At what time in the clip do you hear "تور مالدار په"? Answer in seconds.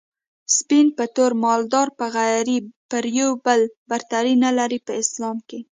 1.15-2.05